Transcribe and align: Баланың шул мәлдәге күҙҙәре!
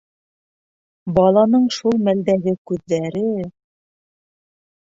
Баланың 1.17 1.67
шул 1.75 1.99
мәлдәге 2.09 2.55
күҙҙәре! 2.73 3.25